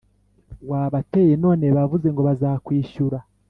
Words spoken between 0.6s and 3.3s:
Wabateye none bavuze ngo bazakwishyura